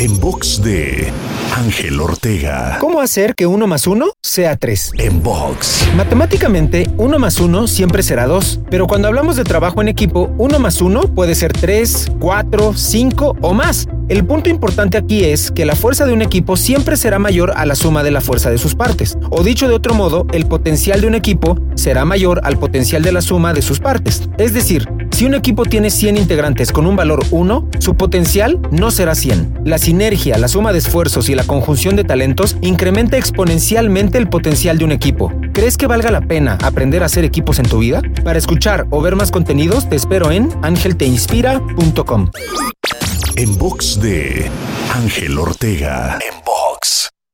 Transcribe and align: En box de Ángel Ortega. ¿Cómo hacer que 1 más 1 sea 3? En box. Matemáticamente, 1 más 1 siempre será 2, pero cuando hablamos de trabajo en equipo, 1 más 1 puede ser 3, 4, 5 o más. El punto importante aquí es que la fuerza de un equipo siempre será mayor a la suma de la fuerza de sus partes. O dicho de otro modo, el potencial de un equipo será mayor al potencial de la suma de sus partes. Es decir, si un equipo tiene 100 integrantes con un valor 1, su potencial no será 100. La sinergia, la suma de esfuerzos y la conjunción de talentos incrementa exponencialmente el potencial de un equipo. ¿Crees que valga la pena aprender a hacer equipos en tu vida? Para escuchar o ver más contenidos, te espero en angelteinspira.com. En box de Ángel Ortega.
En 0.00 0.18
box 0.18 0.62
de 0.62 1.12
Ángel 1.54 2.00
Ortega. 2.00 2.78
¿Cómo 2.80 3.02
hacer 3.02 3.34
que 3.34 3.46
1 3.46 3.66
más 3.66 3.86
1 3.86 4.06
sea 4.22 4.56
3? 4.56 4.92
En 4.96 5.22
box. 5.22 5.86
Matemáticamente, 5.94 6.88
1 6.96 7.18
más 7.18 7.38
1 7.38 7.66
siempre 7.66 8.02
será 8.02 8.26
2, 8.26 8.60
pero 8.70 8.86
cuando 8.86 9.08
hablamos 9.08 9.36
de 9.36 9.44
trabajo 9.44 9.82
en 9.82 9.88
equipo, 9.88 10.30
1 10.38 10.58
más 10.58 10.80
1 10.80 11.02
puede 11.14 11.34
ser 11.34 11.52
3, 11.52 12.12
4, 12.18 12.72
5 12.74 13.36
o 13.42 13.52
más. 13.52 13.88
El 14.08 14.24
punto 14.24 14.48
importante 14.48 14.96
aquí 14.96 15.24
es 15.24 15.50
que 15.50 15.66
la 15.66 15.76
fuerza 15.76 16.06
de 16.06 16.14
un 16.14 16.22
equipo 16.22 16.56
siempre 16.56 16.96
será 16.96 17.18
mayor 17.18 17.52
a 17.54 17.66
la 17.66 17.74
suma 17.74 18.02
de 18.02 18.10
la 18.10 18.22
fuerza 18.22 18.50
de 18.50 18.56
sus 18.56 18.74
partes. 18.74 19.18
O 19.28 19.44
dicho 19.44 19.68
de 19.68 19.74
otro 19.74 19.92
modo, 19.92 20.26
el 20.32 20.46
potencial 20.46 21.02
de 21.02 21.08
un 21.08 21.14
equipo 21.14 21.58
será 21.74 22.06
mayor 22.06 22.40
al 22.42 22.58
potencial 22.58 23.02
de 23.02 23.12
la 23.12 23.20
suma 23.20 23.52
de 23.52 23.60
sus 23.60 23.80
partes. 23.80 24.22
Es 24.38 24.54
decir, 24.54 24.88
si 25.20 25.26
un 25.26 25.34
equipo 25.34 25.66
tiene 25.66 25.90
100 25.90 26.16
integrantes 26.16 26.72
con 26.72 26.86
un 26.86 26.96
valor 26.96 27.22
1, 27.30 27.68
su 27.78 27.94
potencial 27.94 28.58
no 28.70 28.90
será 28.90 29.14
100. 29.14 29.64
La 29.66 29.76
sinergia, 29.76 30.38
la 30.38 30.48
suma 30.48 30.72
de 30.72 30.78
esfuerzos 30.78 31.28
y 31.28 31.34
la 31.34 31.44
conjunción 31.44 31.94
de 31.94 32.04
talentos 32.04 32.56
incrementa 32.62 33.18
exponencialmente 33.18 34.16
el 34.16 34.30
potencial 34.30 34.78
de 34.78 34.86
un 34.86 34.92
equipo. 34.92 35.30
¿Crees 35.52 35.76
que 35.76 35.86
valga 35.86 36.10
la 36.10 36.22
pena 36.22 36.56
aprender 36.62 37.02
a 37.02 37.06
hacer 37.06 37.26
equipos 37.26 37.58
en 37.58 37.68
tu 37.68 37.80
vida? 37.80 38.00
Para 38.24 38.38
escuchar 38.38 38.86
o 38.88 39.02
ver 39.02 39.14
más 39.14 39.30
contenidos, 39.30 39.90
te 39.90 39.96
espero 39.96 40.30
en 40.30 40.48
angelteinspira.com. 40.62 42.30
En 43.36 43.58
box 43.58 44.00
de 44.00 44.50
Ángel 44.94 45.38
Ortega. 45.38 46.18